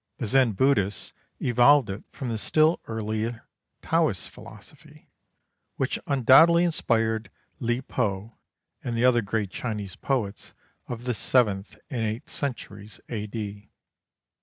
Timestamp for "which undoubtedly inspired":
5.75-7.29